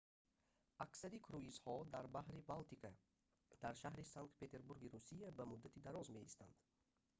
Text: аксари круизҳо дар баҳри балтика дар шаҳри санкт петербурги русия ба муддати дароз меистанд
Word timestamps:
аксари 0.85 1.23
круизҳо 1.27 1.75
дар 1.93 2.05
баҳри 2.15 2.45
балтика 2.51 2.91
дар 3.63 3.73
шаҳри 3.81 4.11
санкт 4.15 4.33
петербурги 4.41 4.91
русия 4.95 5.27
ба 5.37 5.43
муддати 5.51 5.83
дароз 5.87 6.07
меистанд 6.17 6.55